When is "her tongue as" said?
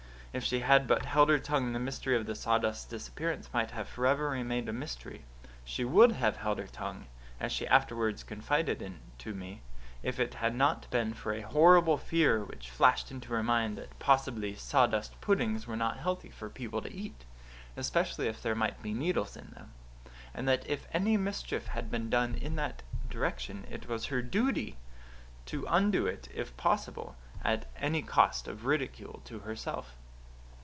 6.59-7.51